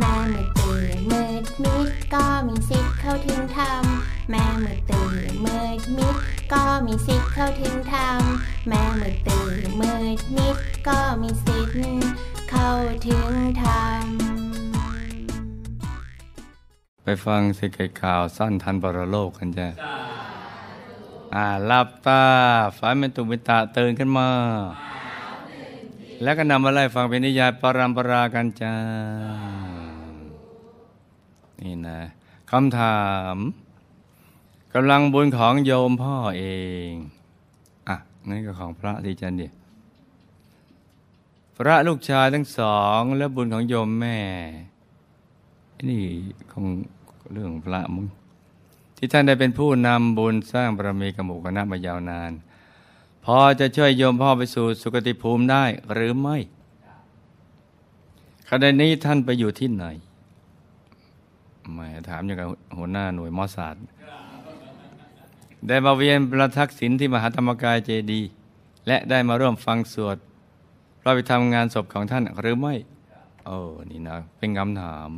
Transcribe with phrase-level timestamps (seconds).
[0.00, 3.84] แม่มือตื่นมืดมิดก็มีสิทธิ์เข้าถึงธรรม
[4.30, 6.16] แม่มือตื่นมืดมิด
[6.52, 8.20] ก็มีสิทธิ์เข้าถึงธรรม
[8.68, 10.56] แม่มือตื่นมืดมิด
[10.88, 12.12] ก็มีสิทธิ์
[12.50, 12.70] เข้า
[13.06, 13.32] ถึง
[13.62, 14.04] ธรรม
[17.04, 19.68] ไปฟังสิเกตข่าวสั้นทันปรโลกกันจ้ะ
[21.34, 22.22] อ่าหลับตา
[22.78, 24.28] ฝันเป็นตุเป็นตาตื่นขึ้นมา
[26.22, 28.74] แล้วก็นำมาไล่ฟังเป็นนิยายปรัมปรากันจ้า
[31.62, 31.98] นี่นะ
[32.50, 33.00] คำถา
[33.34, 33.36] ม
[34.74, 36.44] กำลังบุญของโยมพ่อเอ
[36.88, 36.90] ง
[37.88, 37.96] อะ
[38.28, 39.52] นั่นก็ของพระที่จันเดีย
[41.56, 44.18] พระลูกชายทั้งสอง และบุญของโยมแม่
[45.88, 46.04] นี่
[46.52, 46.64] ของ
[47.32, 48.06] เรื่องพระมึง
[48.96, 52.32] ที่ท่านได้เป็นผู้นำบุญสร้างบารมีกับหมู่คณะมายาวนาน
[53.24, 56.36] พอจะช่วยโยมพ่อไปสู่สุคติภูมิได้หรือไม่
[58.48, 59.84] ขณะนี้ท่านไปอยู่ที่ไหน
[61.74, 63.76] แหมถามอย่างกับหัวหน้าหน่วยมอสาด
[65.68, 68.20] ได้มาเวียนประทักษิณที่มหาธรรมกายเจดี
[68.86, 70.16] และได้มาร่วมฟังสวด
[71.00, 72.74] พระพิธรรมงานศพของท่านหรือไม่
[73.46, 73.56] โอ้
[73.90, 75.10] นี่นะ เป็นคำถาม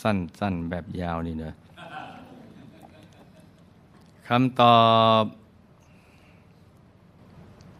[0.00, 1.54] สั้นๆ แบบยาวนี่เนอะ
[4.28, 4.78] คำตอ
[5.22, 5.24] บ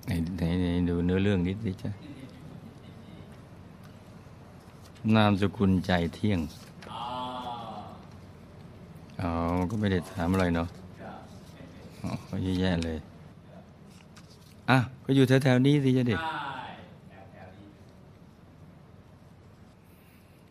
[0.07, 1.91] ไหนไหนไหนดูเนื้อเรื่องนิดดิจ้ะ
[5.15, 6.41] นามสกุลใจเที่ยง
[9.63, 10.69] อ๋อก็ไม่ได้ถามอะไรเนาะ
[12.03, 12.99] อ๋อก็เยอะแยะเลย
[14.71, 16.21] อะ ก็อยู่แถวๆนี้สิจ้ะเด็ก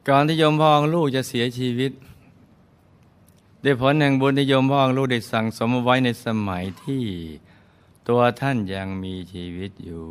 [0.07, 1.91] ก่อนที่โยมพ่องลูกจะเสียชีวิต
[3.63, 7.03] ด้วยผลแห่งบุญที่โยมพ่องลูกได้สั่งสมไว้ในสมัยที่
[8.07, 10.05] ตัวท่านยังมีชีวิตอยู่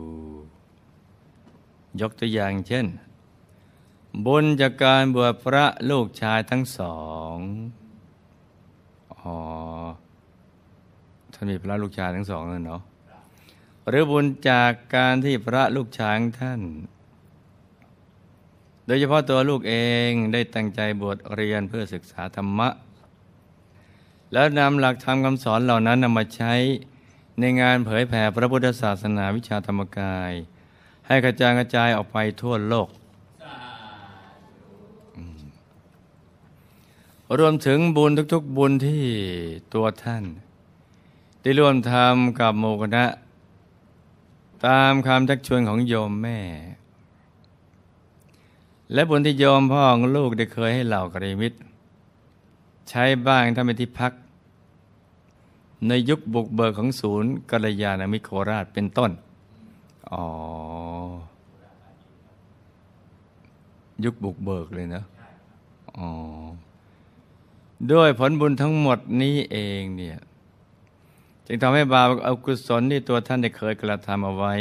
[2.01, 2.87] ยกตัวอย่างเช่น
[4.25, 6.99] บุญจากการบวชพระลูกชายทั้งสอ
[7.35, 7.37] ง
[9.23, 9.37] อ๋อ
[11.33, 12.83] ท่านมีพระลูกชายทั้งสองเลยเนาะ
[13.89, 16.61] หรือบุญจากการที่พระลูกชายของท่าน
[18.87, 19.75] โดยเฉพาะตัวลูกเอ
[20.09, 22.69] งได้ตั้งใจบวชเรียนเพื่อศึกษาธรรมะ
[24.33, 26.55] แล้วนำหลักธรรมคำสอนเหล่านั้นนำมาใช้
[27.39, 30.33] ในงานเผยแผ่พระพุทธศาสนาวิชาธรรมกาย
[31.07, 32.89] ให้กระจายกระจายออกไปทั่วโลก
[37.39, 39.05] รวมถึงบุญทุกๆบุญที่
[39.75, 40.25] ตัวท่าน
[41.41, 43.05] ได้ร่วมทำกับโมกณะ
[44.67, 46.39] ตามคำชักชวนของโยมแม่
[48.93, 51.59] และบุญที่โยมพ่อของลูกได้เคยให้เหล่ากริมิตร
[52.89, 54.13] ใช้บ้างทำเป็นที่พัก
[55.89, 59.11] ในยุคบุกเบิกของศูนย์กัลยาณมิตรโคราชเป็นต้น
[60.13, 60.25] อ๋อ
[64.05, 65.03] ยุคบุกเบิกเลยนะ
[65.97, 66.09] อ๋อ
[67.93, 70.19] ด้วยผลบุญทั้งหมดนี้เองเนี่ย
[71.47, 74.55] จึงทำให้บาปอากุศลที่ตัวท่านได้เคยกระทำเอาไว้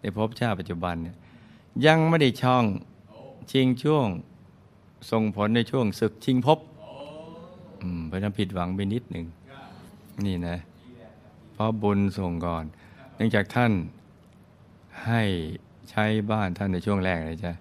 [0.00, 1.16] ในภพชาติปัจจุบันเนี่ย
[1.86, 2.64] ยังไม่ได้ช่อง
[3.50, 4.08] ชิงช่วง
[5.10, 6.58] ส่งผลในช่วงศึกชิงภพ
[7.82, 9.26] อืมเพราะนั้นผิดหวังไปนิดหนึ่ง
[10.26, 10.56] นี่นะ
[11.52, 12.64] เพราะบุญส่งก่อน
[13.14, 13.72] เนื่องจากท่าน
[15.06, 15.22] ให้
[15.90, 17.52] ใช้บ้านท่านในช่วงแรกเลยจ้ะ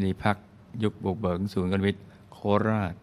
[0.00, 0.36] นี่พัก
[0.82, 2.02] ยุคบุกเบิกศูนย์กันวิทย์
[2.32, 2.94] โคราช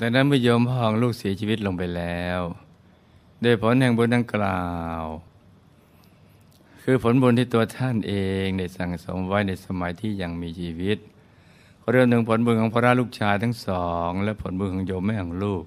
[0.00, 2.40] แต่นั้นเมื่อโยมพ่อของลูกเสียชีวิตลงไปแล้ว
[3.44, 4.66] ด้วยผลแห่งบุญดังกล่า
[5.00, 5.02] ว
[6.82, 10.98] คือผลบุญที่ตัวท่านเองได้สั่งสมไว้ในสมัยที่ยังมีชีวิต
[11.90, 15.64] เรื่องหนึ่งผลบุญของพระลูกชายทั้งสอง และผลบุญของโยมแม่ของลูก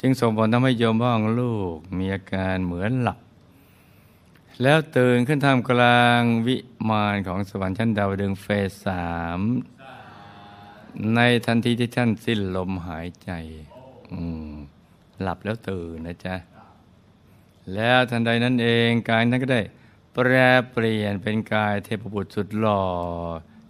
[0.00, 3.18] จึงส่งผลทำให้โยมพ่อของลูกมีอาการเหมือนหลับ
[4.62, 6.56] แล้วตื่นขึ้นท่ามกลางวิ
[6.88, 9.08] มานของสวรรค์ชั้นดาวดึงเฟสสา
[9.38, 9.40] ม
[11.14, 13.30] ในทันทีที่ท่านสิ้นลมหายใจ
[15.22, 16.34] หลับแล้วตื่นนะจ๊ะ
[17.74, 19.62] แล้วทันใดนั้นเองกายนั้นก็ได้
[20.14, 20.30] แปร
[20.72, 22.82] เปลี่ยนเป็นกายเทพบุตรสุดหล่อ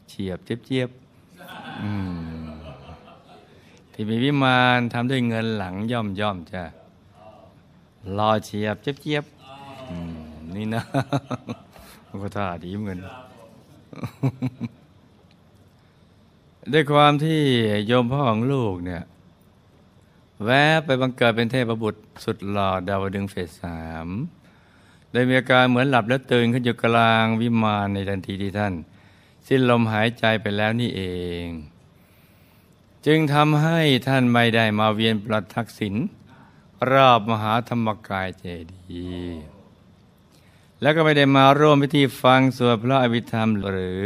[0.08, 1.90] เฉียบเจี๊ยบๆอื
[2.38, 2.50] ม
[3.93, 6.62] ที่มีวิมานทำด้วยเงินหลังย่อมย่อมจ้ะ
[8.14, 10.16] หล่อเฉียบเจี๊ยบๆอืม
[10.56, 10.82] นี่นะ
[12.23, 13.00] ก็ท่าดีเหมือน
[16.72, 17.40] ด้วยความที่
[17.87, 19.02] โยมพ่อของลูกเนี่ย
[20.44, 24.08] แวะไปบังเกิดเป็นเทพบุตรสุดหล่อดาวดึงเฟสสาม
[25.12, 28.75] ได้มีอาการเหมือนหลับแล้วตื่นขึ้นอยู่กลางวิมานในทันทีที่ท่าน
[29.46, 31.02] สิ้นลมหายใจไปแล้วนี่เอ
[31.44, 31.46] ง
[33.06, 35.94] จึงทำให้ท่านไม่ได้มาเวียนประทักษิณ
[36.90, 39.43] รอบมหาธรรมกายเจดีย์
[40.81, 44.00] แล้วก็ไม่ได้มาร่วมพิธีฟังสวดพระอภิธรรมหรือ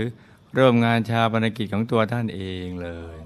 [0.56, 3.16] ร่วมงานชาปนกิจของตัวท่านเองเลย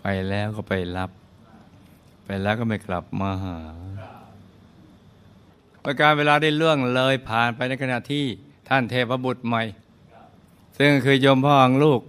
[0.00, 1.10] ไปแล้วก็ไปรับ
[2.24, 3.58] ไปแล้วก็ไม่กลับมาหา
[5.84, 8.24] ประการเวลาได้ล่วงเลยผ่านไปในขณะที่
[8.68, 9.62] ท่านเทพบุตรใหม่
[10.78, 12.00] ซึ่งคือโยมพ่อของลูก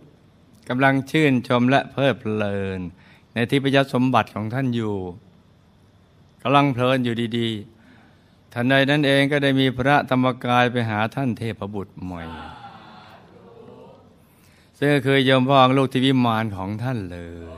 [0.69, 2.79] กำลังชื่นชมและเพลิดเพลิน
[3.33, 4.95] ในที่ประยัสมบัติของท่านอยู่
[6.43, 12.23] กำลังเพลินอยู่ดีๆทันใดนั้นเองก็ได้มีพระธรรมกายไปหาท่านเทพบุตรใหม่
[14.79, 17.19] ซึ่งคือยมพ่อของลูกที่วิมานของท่านเล
[17.49, 17.53] ย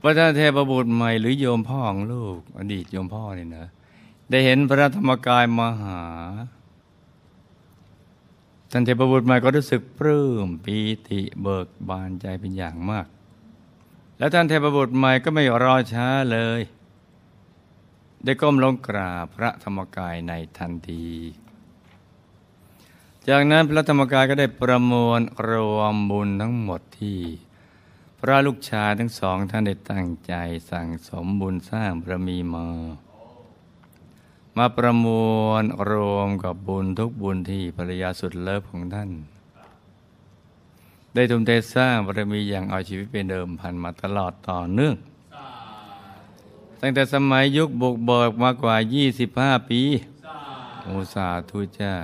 [0.00, 3.66] พระท่านเทพบุตรใหม่หรือโยมพ่อของลูก อดีตโยมพ่อเนี่ยนะ
[4.30, 6.02] ได้เห็นพระธรรมกายมหา
[8.70, 10.76] ท่านเทพบุตรใหม่ก็รู้สึกปลื้มปี
[11.08, 13.06] ติเบิกบานใจเป็นอย่างมาก
[14.18, 16.60] แล้วท่านเทพบุตรใหม่ก็ไม่รอช้าเลย
[18.24, 21.06] ได้ก้มลงกราบพระธรรมกายในทันที
[23.28, 27.20] จากนั้นพระธรรมกายก็ได้ประมวลรวมบุญทั้งหมดที่
[28.20, 30.34] พระลูกชายทั้งสองท่านได้ตั้งใจ
[30.70, 32.64] สั่งสมบุญสร้างบารมีมา
[34.56, 35.06] มาประม
[35.44, 39.10] วลรวมกับบุญทุกบุญที่ภรรยาสุดเลิฟของท่าน
[41.14, 44.94] ได้ทุ่มเทสร้างบารมีอย่างเอาชีวิตเป็นเดิมพันมาตลอดต่อเนื่อง
[46.80, 48.76] ตั้งแต่สมัยยุคบุกเบิกมากว่า
[49.22, 49.80] 25 ปี
[50.84, 51.94] โอสาธุจ้า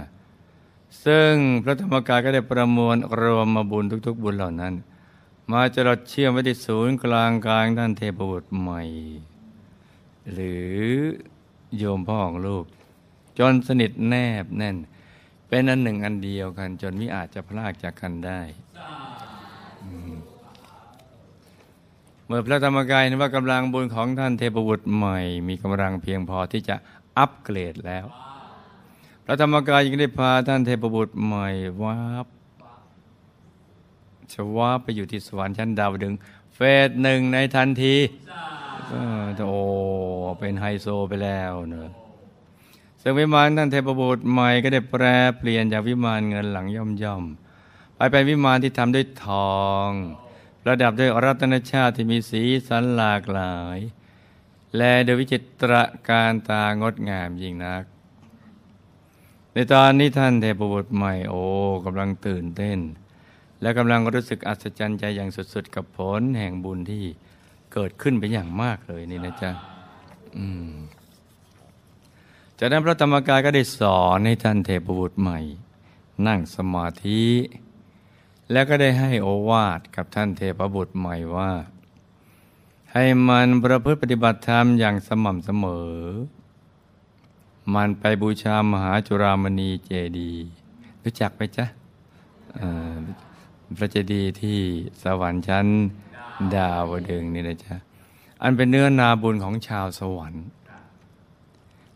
[1.04, 1.32] ซึ่ง
[1.62, 4.74] พระธรรมกายก็ได้ประมวลรวมมาบุญทุก ๆ บุญเหล่านั้น
[5.50, 8.82] มาจรดเชื่อมไว้ที่ศูนย์กลางกลางด้านเทพบุตรใหม่
[10.32, 10.76] หรือ
[11.76, 12.64] โยมพ่อของลูก
[13.38, 14.14] จนสนิทแน
[14.44, 14.76] บแน่น
[15.48, 18.40] เป็นอันหนึ่งอันเดียวกัน จนมิอาจจะพลากจากกันได้
[22.26, 25.18] เมื่อพระธรรมกายเห็นว่ากำลังบุญของท่านเทพบุตรใหม่
[25.48, 26.76] มีกำลังเพียงพอที่จะ
[27.18, 28.06] อัปเกรดแล้ว
[29.28, 31.48] พระธรรมกายยังได้พาท่านเทพบุตรใหม่
[31.82, 32.26] วาบ
[34.32, 36.14] ชวาไปอยู่ที่สวรรค์ชั้นดาวดึง
[36.54, 37.96] เฟสหนึ่งในทันที
[39.48, 39.58] โอ้
[40.38, 41.88] เป็นไฮโซไปแล้วเนอะ
[43.02, 45.04] ซึ่งวิมานท่านเทพบุตรใหม่ก็ได้แปร
[45.38, 49.90] เปลี่ยนจากวิมานเงินหลังย่อมย่อมๆไปเป็นวิมานที่ทำด้วยทอง
[50.68, 53.78] ระดับด้วยรัตนชาติที่มีสีสันหลากหลาย
[54.76, 55.74] และโดยวิจิตร
[56.08, 57.84] การตางดงามยิ่งนัก
[59.58, 61.42] ในตอนนี้ท่านเทพบุตรใหม่โอ้
[61.86, 62.78] กำลังตื่นเต้น
[63.60, 67.04] และกำลังรู้สึกอัศจรรย์ใจอย่างสุดๆ กับผลแห่งบุญที่
[67.72, 69.50] เกิดขึ้นเป็นอย่างมากเลยนี่นะจ๊ะ
[72.58, 75.38] จากนั้นพระธรรมกายก็ได้สอนให้ท่านเทพบุตรใหม่
[76.26, 77.24] นั่งสมาธิ
[78.52, 81.52] แล้วก็ได้ให้โอวาทกับท่านเทพบุตรใหม่ว่า
[82.92, 85.94] ให้มันประพฤติปฏิบัติธรรมอย่างสม่ำเสมอ
[87.74, 90.32] มันไปบูชามหาจุรามณีเจดี
[91.02, 91.66] รู้จักไหมจ๊ะ
[93.78, 94.58] พระเจดีย์ที่
[95.02, 95.66] สวรรค์ชั้น
[96.54, 97.74] ดาวดึงนี่นะจ๊ะ
[98.42, 100.46] อันเป็นเนื้อนาบุญของชาวสวรรค์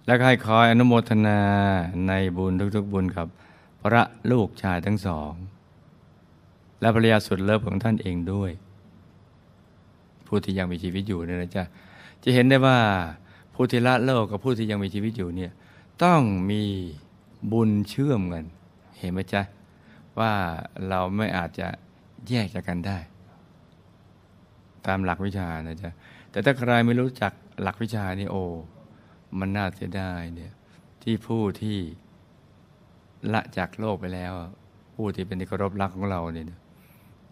[0.07, 1.41] และให้คอยอนุโมทนา
[2.09, 3.27] ในบุญทุกๆบุญกับ
[3.83, 5.33] พระลูกชายทั้งสอง
[6.81, 8.51] และภรรยาสุดเลิฟของท่านเองด้วย
[10.27, 11.65] ผู้ที่ยังมีชีวิตอยู่เนี่ยนะจ๊ะ
[12.23, 12.79] จะเห็นได้ว่า
[13.55, 15.53] ผู้ที่ละโลกกับผู้ที่ยังมีชีวิตอยู่เนี่ย
[16.05, 16.65] ต้องมี
[17.53, 18.45] บุญเชื่อมกัน
[18.99, 19.43] เห็นไหมจ๊ะ
[20.19, 20.33] ว่า
[20.89, 21.69] เราไม่อาจจะ
[22.29, 22.99] แยกจากกันได้
[24.87, 25.91] ตามหลักวิชานะจ๊ะ
[26.31, 28.45] แต่ถ้าใครไม่รู้จักหลักวิชานี่โอ้
[29.39, 30.53] มันน่าเสียดายเนี่ย
[31.03, 31.79] ที่ผู้ที่
[33.33, 34.33] ละจากโลกไปแล้ว
[34.95, 36.47] ผู้ที่เป็นที่เคารพรักของเราเนี่ย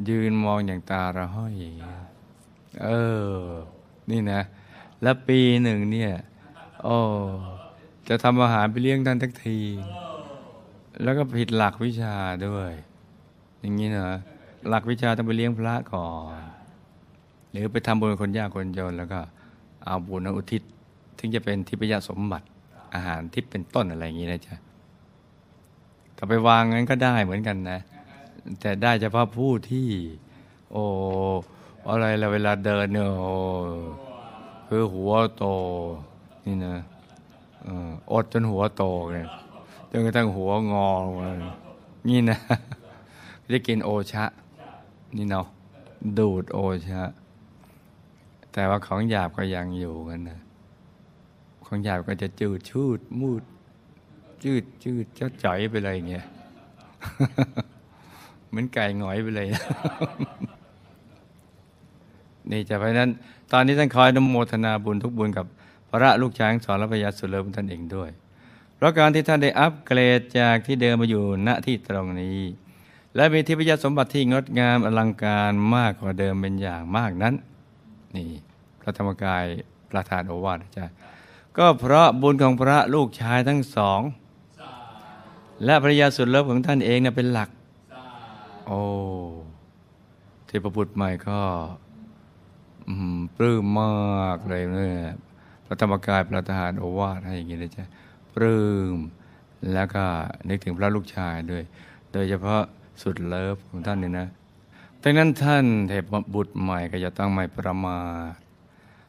[0.08, 1.98] ยืนมองอย่างตาระห้อยอย่างเงี้ย
[2.82, 2.88] เอ
[3.32, 3.42] อ
[4.10, 4.40] นี่นะ
[5.02, 6.12] แล้วปีหนึ่งเนี่ย
[6.84, 6.98] โอ้
[8.09, 9.61] จะทำอาหารไปเลี้ยงท่านทักที
[11.03, 12.15] แล้วก็ผิดหลักวิชา
[12.47, 12.73] ด้วย
[13.61, 14.03] อย่างนี้นะ
[14.69, 16.41] หลักวิชาต้องไปเลี้ยงพระก่อน
[17.50, 19.21] หรือไปทำบุญคนยากคนจนแล้วก็
[19.85, 20.62] เอาบุญอุทิศ
[21.19, 22.47] ถึงจะเป็นทิพยสมบัติ
[22.95, 24.55] อาหารทิพเป็นต้นอะไรอย่างนี้นะจ๊ะ
[26.17, 27.79] ถ้าไปวางงั้นก็ได้เหมือนกันนะ
[28.61, 29.88] แต่ได้เฉพาะผู้ที่
[30.73, 30.85] โอ้
[31.88, 33.35] อะไรละเวลาเดินเนี่ยโอ้
[34.69, 35.45] คือหัวโต
[36.47, 36.77] นี่นะ
[38.12, 39.27] อดจนหัวโตเลย
[39.91, 41.31] จนกระทั่งหัวงอลงมา
[42.09, 42.38] นี่นะ
[43.49, 44.25] ได้กินโอชะ
[45.17, 45.47] นี่เนาะ
[46.19, 47.03] ดูดโอชะ
[48.53, 50.38] แต่ว่าของหยาบก็ยังอยู่กันนะ
[51.65, 53.43] ของหยาบก็จะจืดชืดมูด
[54.43, 56.25] จืดจืดเจ้าจ่อยไปเลยเงี้ย
[58.49, 59.47] เหมือนไก่หงอยไปเลย
[62.50, 63.11] นี่จะเพราะนั้น
[63.53, 65.47] ตอนนี้ท่านคอยนโมทนาบุญทุกบุญกับ
[65.90, 68.11] พระลูกช้างสอนและพยาสุเลของท่านเองด้วย
[68.76, 72.40] เพราะการที่ท่านได้อัปเกรดจากที่เดิมมาอยู่ณที่ตรงนี้
[73.14, 77.35] และมีทิพยสมบัติที่งดงามอลังการมากกว่าเดิมเป็นอย่างมากนั้น
[78.16, 78.30] นี่
[78.80, 79.45] พระธรรมกาย
[79.90, 80.95] ประธานโอวาทอาจารย์
[81.57, 84.00] ก็เพราะบุญของพระลูกชายทั้งสอง
[85.64, 87.50] และภรยาสุดเลิฟของท่านเองนี่ยเป็นหลัก
[88.66, 88.80] โอ้
[90.47, 91.40] เทพบุตรใหม่ก็
[93.37, 95.00] ปลื้มมากเลยเนี่ย
[95.68, 97.84] พระธรรมกายประธานโอวาทให้อย่างนี้นะจ๊ะ
[98.34, 98.62] ปลื้
[98.94, 98.96] ม
[99.72, 100.04] แล้วก็
[100.48, 101.62] นึกถึงพระลูกชายด้วย
[102.12, 102.62] โดยเฉพาะ
[103.02, 104.28] สุดเลิฟของท่านเนี่ยนะ
[105.02, 108.32] ดังนั้นท่านเทพบุตรใหม่ก็จะต้องไม่ประมาท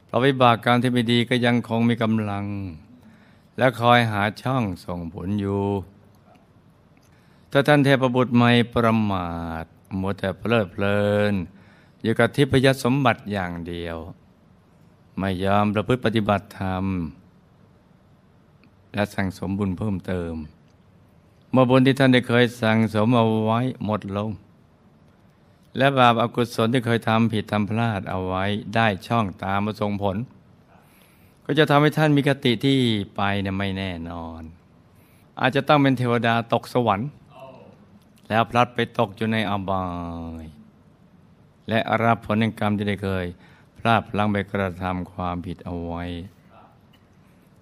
[0.06, 2.46] เพราะวิบากกรรมที่ไม่ดีก็ยังคงมีกำลัง
[3.58, 5.64] และคอยหาช่องส่งผลอยู่
[7.50, 9.30] ถ้าท่านเทพบุตรไม่ประมา
[9.62, 9.64] ท
[10.00, 11.00] มัวแต่เพลิดเพลิ
[11.30, 11.32] น
[12.02, 13.98] อยู่กับทิพยสมบัติอย่างเดียว
[15.20, 16.84] ไม่ยอมประพฤติปฏิบัติธรรม
[18.94, 20.34] และสั่งสมบุญเพิ่มเติม
[21.52, 24.30] เมื่อบุญที่ท่านได้เคยสั่งสมเอาไว้หมดลง
[25.76, 30.16] และบาปอากุศลที่เคยทำผิดทำพลาดเอาไว้ได้ช่องตามมาส่งผล
[31.44, 32.78] ก็จะทำให้ท่านมีกติที่
[33.16, 34.42] ไปเนี่ยไม่แน่นอน
[35.40, 37.08] อาจจะต้องเป็นเทวดาตกสวรรค์
[38.28, 39.84] แล้วพลัดไปตกอยู่ในอบา
[40.42, 40.44] ย
[41.68, 43.26] และรับผลแห่งกรรมที่ได้เคย
[43.80, 46.04] พลาดพลั้งไปกระทำความผิดเอาไว้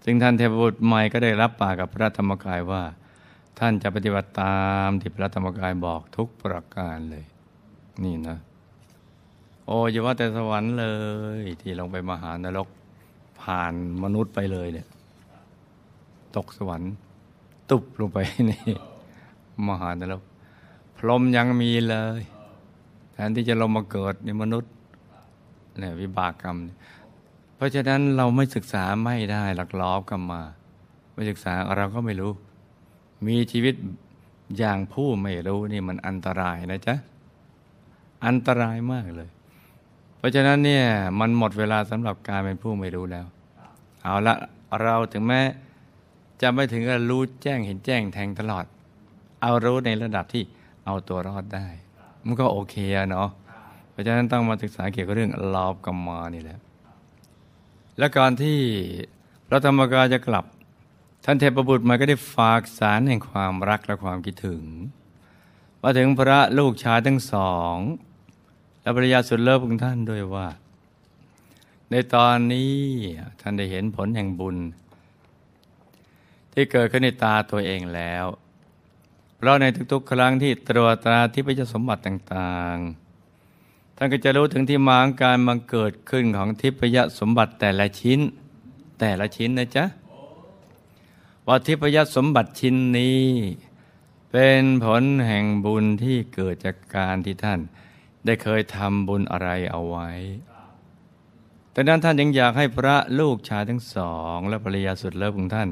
[0.04, 2.82] ซึ่งท่านเทพบุตรใหม่ก็ได้รับปากกับพระธรรมกายว่า
[3.58, 7.24] ท่านจะปฏิบัติตามที่พระธรรมกายบอกทุกประการเลย
[8.04, 8.38] นี่นะ
[9.66, 10.86] โอ้ยว่าแต่สวรรค์เล
[11.40, 12.68] ย ที่ลงไปมหานรก
[13.40, 14.86] ผ่านมนุษย์ไปเลยเนี่ย
[16.36, 16.92] ตกสวรรค์
[17.70, 18.18] ตุบลงไป
[18.50, 18.62] นี่
[19.68, 20.22] มหานรก
[20.96, 22.22] พรหมยังมีเลย
[23.12, 24.72] แทนที่จะลงมาเกิดในมนุษย์
[25.78, 26.56] เนี่ยวิบากกรรม
[27.56, 30.42] เพราะฉะนั้นเราไม่ศึกษาไม่ได้หลักล้อบกรรมมา
[31.14, 32.32] ไม่ศึกษาเราก็ไม่รู้
[33.26, 33.74] มีชีวิต
[34.58, 36.94] อย่างผู้ไม่รู้นี่มันอันตรายนะจ๊ะ
[38.26, 39.28] อันตรายมากเลย
[40.18, 40.84] เพราะฉะนั้นเนี่ย
[41.20, 43.26] มันหมดเวลาสำหรับการเป็นผู้ไม่รู้แล้ว
[44.02, 44.34] เอาละ
[44.82, 45.40] เราถึงแม้
[46.42, 48.64] จะไม่ถึงกับรู้แจ้งเห็นแจ้งแทงตลอด
[49.42, 50.42] เอารู้ในระดับที่
[50.86, 51.66] เอาตัวรอดได้
[52.24, 53.28] มันก็โอเคอะเนาะ
[53.98, 56.58] ราะฉะนั้นต้องมาศึกษาเกี่ยวกับเรื่องลอบกรรมานี่แหละ
[57.98, 58.58] และการที่
[59.48, 60.44] พระธรรมกายจะกลับ
[61.24, 64.62] ท่านเทพบุตรมาก็ได้ฝากสารแห่งความรักและความคิดถึง
[65.82, 67.76] มาถึงพระลูกชายทั้งสอง
[68.82, 70.48] และภรรยาสุดเลิฟของท่านด้วยว่า
[71.90, 72.74] ในตอนนี้
[73.40, 74.56] ท่านได้เห็นผลแห่งบุญ
[76.52, 78.24] ที่เกิดขึ้นในตาตัวเองแล้ว
[79.36, 83.07] เพราะในทุกๆ ครั้งที่ตรวจตราที่พระสมบัติต่าง ๆ
[84.00, 88.20] ท่านก็จะรู้ถึงที่มาของการบังเกิดขึ้นของทิพยสมบัติแต่ละชิ้น
[89.00, 89.84] แต่ละชิ้นนะจ๊ะ
[91.46, 93.24] ว่าทิพยสมบัติชิ้นนี้
[94.32, 97.60] เป็นผลแห่งบุญที่เกิดจากการที่ท่าน
[98.24, 100.08] ได้เคยทำบุญอะไรเอาไว้
[101.72, 105.68] แต่นั้นท่านยังอยากให้พระลูกชายทั้งสอง และภรรยาสุดเลิฟของท่าน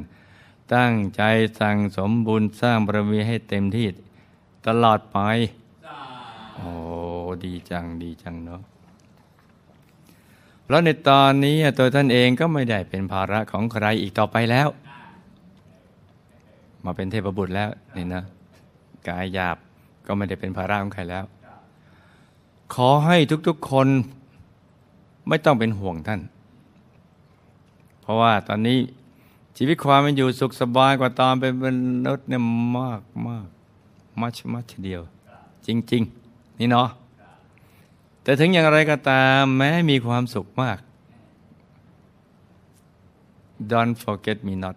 [0.74, 1.22] ตั้งใจ
[1.60, 3.88] สั่งสมบุญสร้างบารมีให้เต็มที่
[4.66, 5.18] ตลอดไป
[6.56, 6.72] โอ้
[7.44, 8.62] ดีจังดีจังเนาะ
[10.62, 14.68] เพราะในตอนนี้ตัวท่านเองก็ไม่ได้เป็นภาระของใครอีกต่อไปแล้ว
[16.84, 18.22] มาเป็นเทพบุตรแล้วนี่นะ
[19.08, 19.56] กายหยาบ
[20.06, 21.24] ก็ไม่ได้เป็นภาระของใครแล้ว
[22.74, 23.16] ขอให้
[23.48, 23.88] ทุกๆคน
[25.28, 26.20] ไม่ต้องเป็นห่วงท่าน
[28.00, 28.78] เพราะว่าตอนนี้
[29.56, 31.66] ชีวิตความเป็นอยู่สุขสบายกว่าตอนเป็นม
[32.06, 32.42] นุษย์เนี่ย
[32.78, 33.46] มากมาก
[34.20, 35.02] มัชมัชเดียว
[35.66, 36.88] จริง ๆ นี่เนาะ
[38.26, 40.78] แต่ถึงอย่างไรก็ตามแม้มีความสุขมาก
[43.72, 44.76] Don't forget me not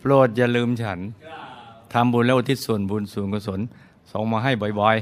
[0.00, 0.98] โปรดอย่าลืมฉัน
[1.92, 3.60] ทำบุญแล้วอุทิศส่วนบุญส่วนกุศล
[4.12, 4.96] ส่งมาให้บ่อย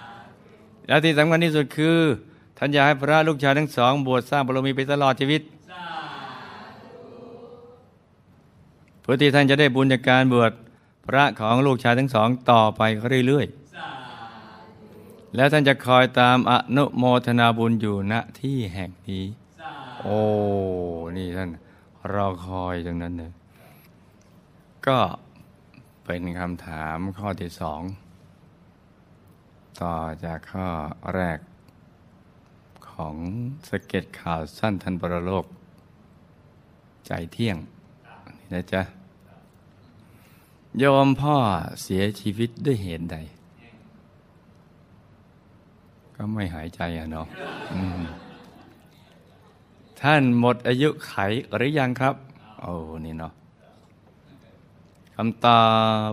[0.00, 1.98] ๆ และที่สำคัญที่สุดคือ
[2.58, 5.42] ท่านอยากให้พระลูกชายทั้งสอง บวชสร้างบารมีไปตลอดชีวิต
[9.00, 10.52] เพื่อที่ท่านจะได้บุญจากการบวช
[11.06, 12.82] พระของลูกชายทั้งสองต่อไป
[13.26, 13.65] เรื่อยๆ
[15.36, 19.24] แล้วท่านจะคอยตามอนุโมทนาบุญอยู่ณที่แห่งนี้
[20.02, 20.18] โอ้
[21.16, 21.50] นี่ท่าน
[22.12, 23.32] รอคอยตรงนั้นเลย
[24.86, 24.98] ก็
[26.04, 27.82] เป็นคำถามข้อที่สอง
[29.80, 30.68] ต่อจากข้อ
[31.14, 31.38] แรก
[32.90, 33.16] ของ
[33.68, 35.44] สเก็ตข่าวสั้นทันปรโลก
[37.06, 37.56] ใจเที่ยง
[38.38, 38.82] นี่นะจ๊ะ
[40.78, 41.36] โยมพ่อ
[41.82, 43.18] เสียชีวิตด้วยเหตุใด
[46.16, 47.26] ก็ไม่หายใจอะเนาะ
[50.00, 51.14] ท่านหมดอายุไข
[51.54, 52.14] หรือยังครับ
[52.60, 52.72] โอ้
[53.04, 53.32] นี่เนาะ
[55.14, 55.62] คำตอ
[56.10, 56.12] บ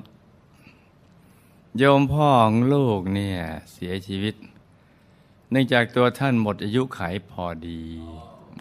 [1.78, 3.40] โยมพ่อของลูกเนี่ย
[3.72, 4.36] เสียชีวิต
[5.50, 7.82] เนื่องจากตัวท่านหมดอายุไขพอดี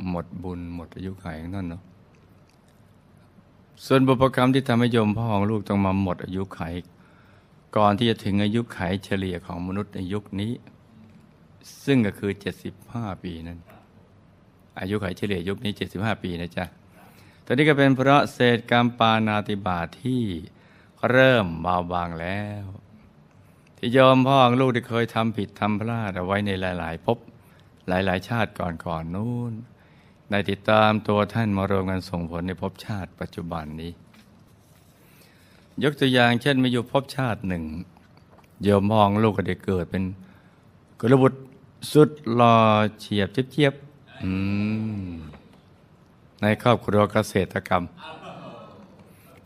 [0.08, 1.82] หมดบุญหมดอายุไขของท่านเนาะ
[3.86, 6.60] ส่วนบุพกรรมที่ทำให้โยมพ่อของลูกต้องมาหมดอายุไข
[7.76, 10.52] ก่อนที่จะถึงอายุไขเฉลี่ยของมนุษย์ในยุคนี้
[11.84, 12.32] ซึ่งก็คือ
[12.76, 13.58] 75 ปีนั้น
[14.80, 16.64] อายุไขเฉลี่ยยุคนี้ 75 ปีนะจ๊ะ
[17.44, 20.22] ตอนนี้ก็เป็นเพราะเศษกรรมปานาติบาที่
[21.10, 22.64] เริ่มเบาบางแล้ว
[23.76, 27.18] ที่ยอมพ่อของลูกที่เคยทำผิดทำพลาดเอาไว้ในหลายๆภพ
[27.88, 29.52] หลาย ๆ ชาติก่อนๆนู้น
[30.30, 33.92] ได้ติดตามตัวท่านมารวมกันส่งผลในภพชาติปัจจุบันนี้
[35.82, 37.64] ยกตัวอย่างเช่นมีอยู่ภพชาติหนึ่ง
[38.62, 40.04] โยมพ่อของลูกก็ได้เกิดเป็น
[41.00, 41.40] กุลบุตร
[41.90, 42.56] สุดหล่อ
[43.00, 43.74] เฉียบเจียบ
[46.42, 47.82] ในครอบครัวเกษตรกรรม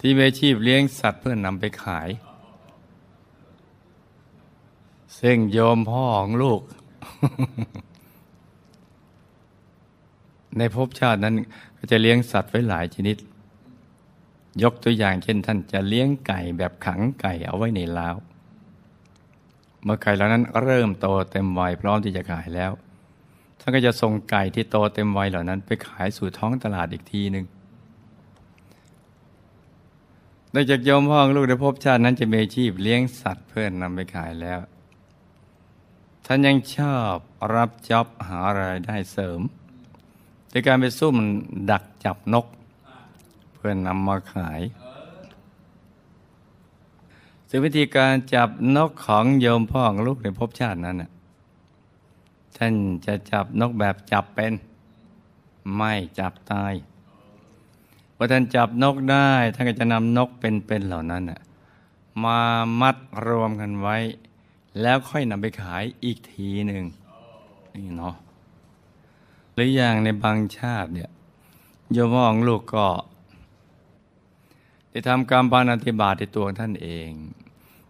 [0.00, 2.08] ที่มีอาชีพเลี้ยงสัตว์เพื่อนนำไปขาย
[5.20, 6.60] ซึ่งโยมพ่อของลูก
[10.58, 11.34] ในภพชาตินั้น
[11.78, 13.16] ก็จะเลี้ยงสัตว์ไว้หลายชนิด
[14.62, 18.08] ยกตัวอย่างเช่นท่านจะเลี้ยงไก่แบบขังไก่เอาไว้ในเล้า
[19.86, 22.72] เมื่อไก่เหล่านั้นเริ่มโตเต็มวัยพร้อมที่จะขายแล้ว
[23.60, 27.44] ท่านก็จะส่งไก่ที่โตเต็มวัยเหล่านั้น ไปขายสู่ท้องตลาดอีกทีหนึ่ง
[30.54, 34.60] นอกจากโยมพ่อของลูกในภพบชาตินั้นจะมีอาชีพเลี้ยงสัตว์เพื่อนนำไปขายแล้ว
[36.26, 37.16] ท่านยังชอบ
[37.54, 39.40] รับจ็อบหารายได้เสริม
[40.50, 41.14] โดยการไปซุ่ม
[41.70, 42.46] ดักจับนก
[43.54, 44.60] เพื่อนนำมาขาย
[47.48, 51.10] ซึ่งวิธีการจับนกของโยมพ่อของลูกในภพชาตินั้นน่ะ
[52.56, 52.74] ท่าน
[53.06, 54.52] จะจับนกแบบจับเป็น
[55.76, 56.72] ไม่จับตาย
[58.16, 61.40] พอท่านจับนกได้ท่านก็จะนำนกเป็นๆเหล่านั้นน่ะ
[62.24, 62.40] มา
[62.80, 63.96] มัดรวมกันไว้
[64.80, 66.84] แล้วค่อยนำไปขายอีกทีหนึ่ง
[67.74, 68.14] นี่เนาะ
[69.54, 71.10] หรืออย่างในบางชาติเนี่ย
[71.92, 72.86] โยมพ่อของลูกก็
[74.96, 77.10] ได้ทำกรรมปานาติบาตในตัวท่านเอง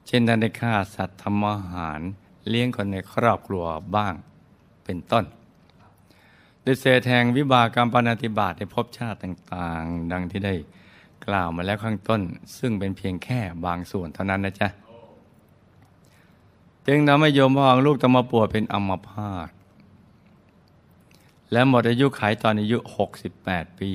[0.06, 2.00] เช่นท่านได้ฆ่าสัตว์ทำอาหาร
[2.48, 3.64] เลี้ยงคนในครอบครัว
[3.96, 4.14] บ้าง
[4.84, 5.24] เป็นต้น
[6.62, 10.54] โดยเศษแห่งวิบากกรรมปานาติบาตในภพชาติต่างๆ ดังที่ได้
[11.26, 12.20] กล่าวมาแล้วข้างต้น
[12.58, 14.68] ซึ่งเป็นเพียงแค่บางส่วนเท่านั้นนะจ๊ะ
[16.86, 19.48] จึงทำให้โยมพ่อของลูกต้องมาป่วยเป็นอัมพาต
[21.52, 22.78] และหมดอายุขัยตอนอายุ
[23.28, 23.90] 68 ปี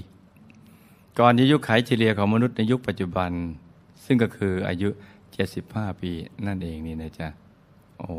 [1.20, 3.32] ก่อนอายุขัยเฉลี่ยของมนุษย์ในยุคปัจจุบัน
[4.06, 4.90] ซึ่งก็คืออายุ
[5.46, 6.12] 75 ปี
[6.46, 7.28] นั่นเองนี่นะจ๊ะ
[8.00, 8.14] โอ้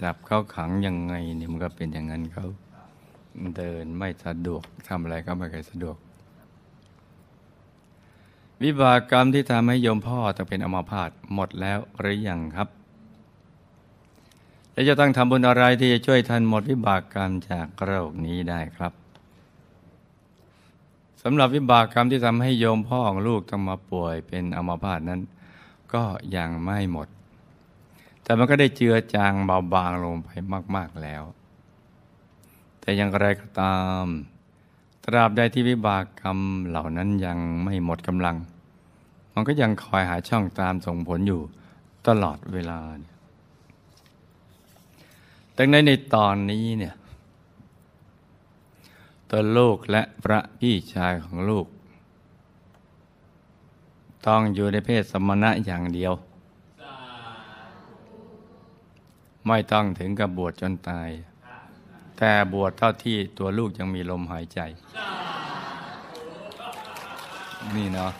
[0.00, 2.46] จับเขาขังยังไงเนี่ยมันก็เป็นอย่างนั้นเขา
[3.56, 5.96] เดินไม่สะดวกทำอะไรก็ไม่ค่อยสะดวก
[8.62, 12.68] วิบากกรรมที่ทำให้โยมพ่อต้องเป็นอัมพาตหมดแล้วหรือยังครับ
[14.72, 18.92] และจะต้องทำบุญอะไรที่จะช่วยท่านหมดวิบากกรรมจากโรคนี้ได้ครับ
[21.22, 25.20] สำหรับวิบากกรรมที่ทำให้โยมพ่อของลูกต้องมาป่วยเป็นอัมพาตนั้น
[25.92, 26.02] ก็
[26.36, 27.08] ยังไม่หมด
[28.22, 30.28] แต่มันก็ได้เจือจางเบาบางลงไป
[30.76, 31.22] มาก ๆแล้ว
[32.80, 34.04] แต่อย่างไรก็ตาม
[35.04, 38.36] ตราบใดที่วิบากกรรมเหล่านั้นยังไม่หมดกำลัง
[39.34, 41.40] มันก็ยังคอยหาช่องตามส่งผลอยู่
[42.08, 43.14] ตลอดเวลาเนี่ย
[45.56, 46.94] ดังนั้นในตอนนี้เนี่ย
[49.30, 51.66] ตัวลูกและพระพี่ชายของลูก
[54.26, 56.12] ต้องอยู่ในเพศสมณะอย่างเดียว
[59.46, 61.10] ไม่ต้องถึงกับบวชจนตาย
[62.18, 64.60] แต่บวชเท่าที่ตัวลูกยังมีลมหายใจ
[67.76, 68.12] นี่เนาะ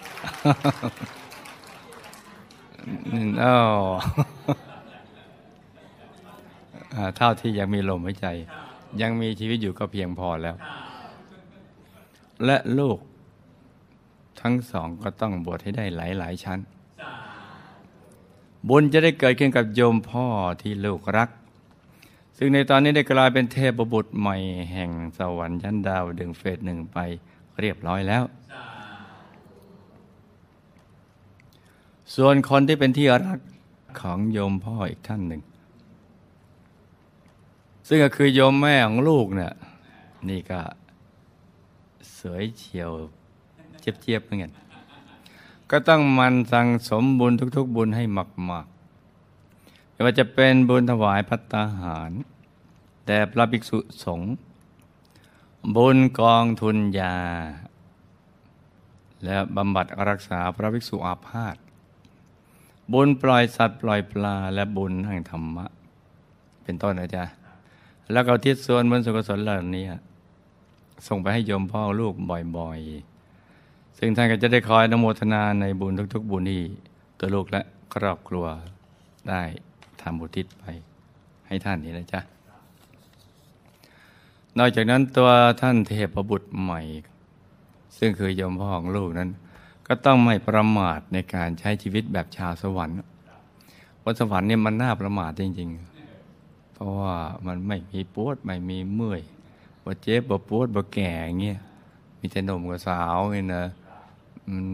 [3.12, 3.57] นี่อ้า
[7.16, 8.27] เท่าที่ยังมีลมหายใจ
[9.01, 10.57] ยังมีชีวิตอยู่ก็เพียงพอแล้ว
[12.44, 12.98] และลูก
[14.40, 16.59] ทั้งสองก็ต้องบวชให้ได้หลายๆชั้น
[18.68, 20.27] บุญจะได้เกิดขึ้นกับโยมพ่อ
[20.62, 21.31] ที่ลูกรัก
[22.37, 24.37] ซึ่งในตอนนี้ได้กลายเป็นเทพบุตรใหม่
[24.72, 26.98] แห่งสวรรค์ชั้นดาวดึงเฟสหนึ่งไป
[27.61, 28.24] เรียบร้อยแล้ว
[32.14, 33.40] ส่วนคนที่เป็นที่รัก
[34.01, 35.42] ของโยมพ่ออีกท่านหนึ่ง
[37.88, 39.53] ซึ่งก็คือโยมแม่ของลูกเนี่ย
[40.29, 40.61] นี่ก็
[42.21, 42.91] สวยเฉียว
[43.81, 44.53] เจี๊ยบๆเหมือนกัน
[45.71, 48.05] ก็ต้องมันสั่งสมบุญทุก ๆ บุญให้
[48.51, 52.13] มากๆไม่ว่าจะเป็นบุญถวายพัตตาหาร
[53.07, 54.33] แด่พระภิกษุสงฆ์
[55.77, 57.17] บุญกองทุนยา
[59.25, 61.57] และบำบัดรักษาพระภิกษุอาพาธ
[62.93, 65.67] บุญปล่อยสัตว์ปล่อยปลาและบุญแห่งธรรมะ
[66.63, 67.25] เป็นต้นนะจ๊ะ
[68.13, 69.85] แล้วก็ทิศส่วนบุญสุขสนเหล่านี้
[71.07, 72.15] ส่งไปให้โยมพ่อลูก
[72.57, 76.63] บ่อยๆ ซึ่งท่านก็จะได้คอยนโมทนาในบุญทุก ๆ บุญที่
[77.19, 77.63] ตัวลูกและ
[77.95, 78.47] ครอบครัว
[79.29, 79.43] ได้
[80.03, 80.65] ทำบุทิศไป
[81.47, 82.21] ให้ท่านนี่นะจ๊ะ
[84.59, 85.31] นอกจากนั้นตัว
[85.61, 86.81] ท่านเทพบุตรใหม่
[87.99, 89.31] ซึ่งคือโยมพ่อของลูกนั้น
[89.87, 92.97] ก็ต้องไม่ประมาทในการใช้ชีวิตแบบชาวสวรรค์
[94.05, 95.71] วันสวรรค์เนี่ยมันน่าประมาทจริง
[96.23, 97.15] ๆ เพราะว่า
[97.47, 99.21] มันไม่มีปวดไม่มีเมื่อย
[99.88, 101.11] บ่เจ็บบ่ปวดบ่แก่
[101.42, 101.59] เงี้ย
[102.20, 103.64] มีแต่หนุ่มกับสาวเงี้ยนะ
[104.51, 104.64] มัน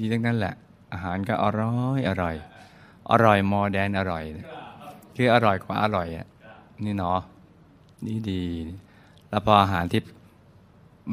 [0.00, 0.54] ดีๆทั้งนั้นแหละ
[0.92, 2.36] อาหารก็อร่อยอร่อย
[3.10, 4.24] อร่อยมอแดนอร่อย
[5.16, 6.26] คืออร่อยกว่าอร่อยอะ
[6.84, 7.20] นี่เนาะ
[8.06, 8.42] นี่ดี
[9.28, 10.00] แล้วพออาหารที่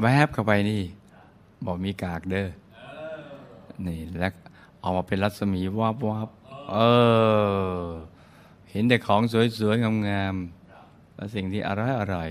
[0.01, 0.81] แวบเข้าไปนี่
[1.65, 2.47] บอกมีกากเด้อ
[3.87, 4.33] นี่แล้ว
[4.81, 6.29] ออกมาเป็นรัศมีวับวับ
[6.71, 6.77] เอ
[7.83, 7.85] อ
[8.69, 9.21] เห็นแต่ของ
[9.59, 12.29] สวยๆงามๆและสิ่งที่อร่อยอร่อย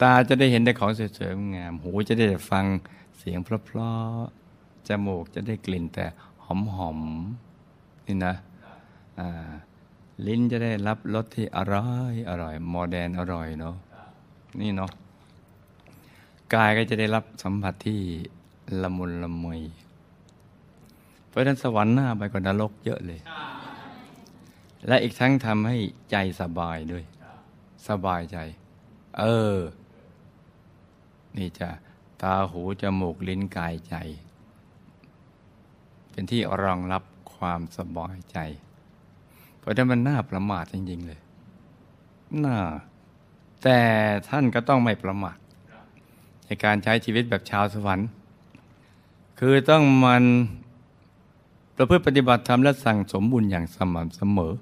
[0.00, 2.64] ตาจะได้เห็นแต่ของสวยๆงาม หูจะได้ฟัง
[3.18, 6.06] เสียงเพราะๆจมูกจะได้กลิ่นแต่
[6.44, 8.34] หอมๆนี่นะ
[9.20, 9.50] อ่า
[10.26, 13.76] ลิ้นจะได้รับรสที่อร่อยอร่อยโมเดนอร่อยเนาะ
[14.60, 14.90] นี่เนาะ
[16.54, 18.00] กายก็จะได้รับสัมผัสที่
[18.82, 19.60] ละมุนละมุย
[21.28, 23.20] เพราะฉะนั้นสวรรค์หน้าไปกว่านรกเยอะเลย
[24.86, 25.76] และอีกทั้งทำให้
[26.10, 27.04] ใจสบายด้วย
[27.88, 28.38] สบายใจ
[29.18, 29.56] เออ
[31.36, 31.68] นี่จะ
[32.22, 33.94] ตาหูจมูกลิ้นกายใจ
[36.10, 37.02] เป็นที่รองรับ
[37.34, 38.38] ความสบายใจ
[39.58, 41.20] เพราะฉะนั้นมันน่าประมาทจริง ๆ เลย
[42.44, 42.56] น่า
[43.62, 43.78] แต่
[44.28, 45.38] ท่านก็ต้องไม่ประมาท
[46.44, 48.08] ในการใช้ชีวิตแบบชาวสวรรค์
[49.38, 50.24] คือต้องมัน
[51.76, 54.52] ประพฤติปฏิบัติธรรมและสั่งสมบุญอย่างสม่ำเสมอ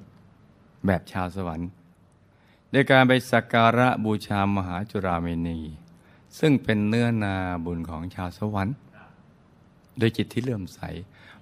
[0.87, 1.69] แบบชาวสวรรค์
[2.71, 5.59] โดยการไปสักการะบูชามหาจุราเมนี
[6.39, 8.77] ซึ่งเป็นเนื้อนาบุญของชาวสวรรค์
[9.99, 10.81] โดยจิตที่เลื่อมใส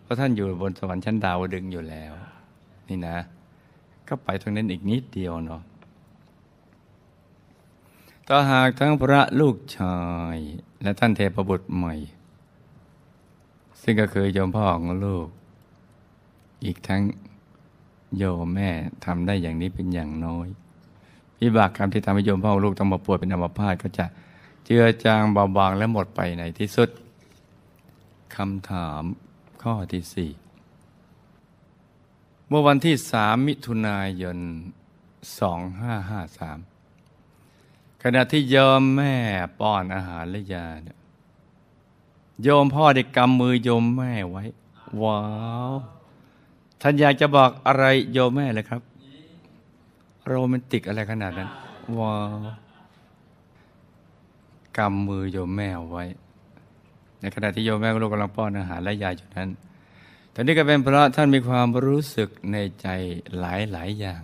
[0.01, 2.13] เพราะท่านอยู่บนสวรรค์ชั้นดาวดึงอยู่แล้ว
[2.89, 3.19] นี่นะ
[4.09, 5.63] ก็ไปตรงนั้นอีกนิดเดียวเนาะ
[8.29, 9.99] ถ้าหากทั้งพระลูกชา
[10.35, 10.37] ย
[10.83, 11.95] และท่านเทพบุตรใหม่
[13.83, 15.27] ซึ่งก็คือโยมพ่อของลูก
[16.65, 17.03] อีกทั้ง
[18.17, 18.71] โยมแม่
[19.05, 20.47] ทำได้อย่างนี้เป็นอย่างน้อย
[21.41, 24.07] วิบากกรรมที่ทำให้โยมพ่อของลูกต้องมาป่วยเป็นอัมพาตก็จะ
[24.67, 26.91] เจือจางเบาบางและหมดไปในที่สุด
[28.37, 29.03] คำถาม
[29.63, 30.31] ข้อที่สี่
[32.49, 34.39] เมื่อวันที่สามมิถุนายน
[35.39, 36.59] สองห้าห้าสาม
[38.03, 39.15] ขณะที่โยมแม่
[39.61, 40.99] ป้อนอาหารและยาเนี่ย
[42.43, 44.45] โยมพ่อได้กำมือโยมแม่ไว้
[45.03, 45.21] ว้า
[45.71, 45.73] ว
[46.81, 48.83] ท่านอยากจะบอกอะไรโยมแม่เลยครับ
[50.27, 51.51] โรแมนติกอะไรขนาดนั้น
[51.99, 52.17] ว้า
[52.63, 52.66] ว
[54.79, 56.05] กำมือโยมแม่เอาไว้
[57.21, 59.51] ในขณะที่โยมแม่กับลูกกำลังป้อนอาหารและยาอยู่นั้น
[60.35, 62.89] ตอนนี้ก็เป็นเพราะท่านมีความรู้สึกในใจ
[63.39, 64.23] หลายหลายอย่าง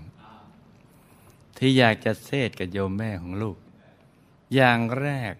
[1.58, 3.56] ที่อยากจะเทศกับโยมแม่ของลูก
[4.54, 5.34] อย่างแรก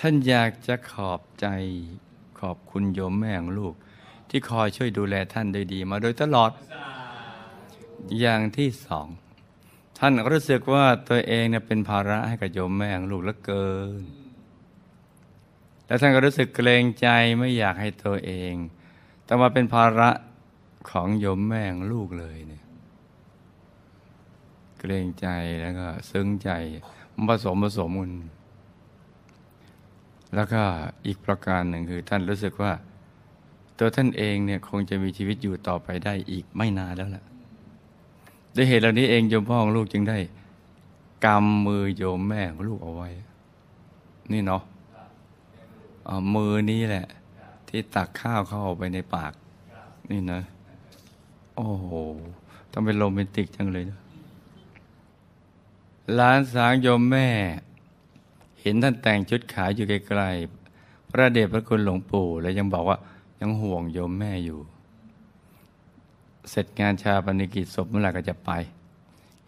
[0.00, 1.46] ท่านอยากจะขอบใจ
[2.40, 3.74] ขอบคุณโยมแม่ของลูก
[4.28, 6.50] ที่คอยช่วยดูแลท่านโดยดีมาโดยตลอด
[8.20, 9.06] อย่างที่สอง
[9.98, 13.68] ท่านรู้สึกว่าตัวเองเนี่ยเป็นภาระให้กับโยมแม่ของลูกเหลือเกิ
[14.00, 14.02] น
[15.86, 18.54] แล้วท่านก็รู้สึกเกรงใจไม่อยากให้ตัวเอง
[19.26, 20.10] ต้องมาเป็นภาระ
[20.90, 22.64] ของโยมแม่ของลูกเลยเนี่ย
[24.78, 25.26] เกรงใจ
[25.60, 26.50] แล้วก็ซึ้งใจ
[27.28, 28.12] ผสมผสมกัน
[30.34, 30.62] แล้วก็
[31.06, 32.72] อีกประการหนึ่งคือท่านรู้สึกว่า
[33.78, 37.24] ตัวท่านเองเนี่ยคงจะมีชีวิตอยู่ต่อไปได้อีกไม่นานแล้วล่ะ
[38.56, 40.18] ด้วยเหตุเหล่านี้เองโยมพ่อของลูกจึงได้
[41.24, 43.08] กำมือโยมแม่ของลูกเอาไว้
[44.32, 44.62] นี่เนาะ
[46.34, 47.06] มือนี้แหละ
[47.68, 49.32] ที่ตักข้าวเข้าไปในปาก
[50.10, 50.40] นี่นะ
[51.56, 51.86] โอ้โห
[52.72, 54.00] ต้องเป็นโรแมนติกจังเลยนะ
[56.14, 57.28] หลานสาวโยมแม่
[58.60, 62.98] เห็นท่านแต่งชุดขาวอยู่ไกลๆพระเดชพระคุณหลวงปู่ แล้วยังบอกว่า
[63.40, 64.58] ยังห่วงโยมแม่อยู่
[66.50, 68.50] เสร็จงานชาปนกิจศพเมื่อไหร่ก็จะไป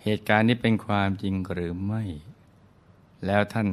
[0.04, 2.02] เหตุการณ์นี้เป็นความจริงหรือไม่
[3.26, 3.68] แล้วท่าน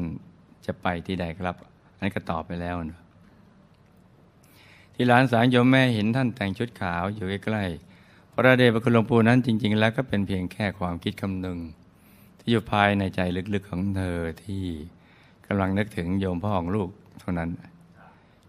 [0.65, 1.55] จะไปที่ใดครับ
[1.95, 2.99] อันนี้ก็ตอบไปแล้วนะ
[4.93, 11.59] ที่หลานสาวโยมแม่เห็นท่านแต่งชุดขาวอยู่ใกล้ๆพระเดชพระคุณหลวงปู่นั้นจริง ๆ แล้วก็เป็นเพียงแค่ความคิดคำนึง
[12.39, 13.19] ที่อยู่ภายในใจ
[13.53, 14.63] ลึกๆของเธอที่
[15.47, 17.49] กำลังนึกถึงโยมพ่อของลูกเท่านั้น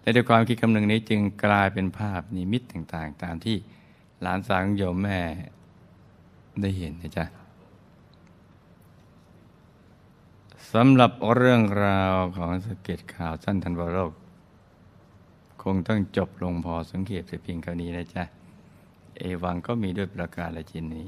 [0.00, 3.56] และด้วยความคิดคำหนึ่งนี้จึงกลายเป็นภาพนิมิตต่างๆ ตามที่
[4.22, 5.18] หลานสาวของโยมแม่
[6.60, 7.24] ได้เห็นนะจ๊ะ
[10.72, 14.12] สำหรับเรื่องราวของสเก็ตข่าวสั้นทันวโรค
[15.62, 18.24] คงต้องจบลงพอสังเกตเพียงเท่านี้นะจ๊ะ
[19.18, 21.06] เอวังก็มีด้วยประการละจินนี้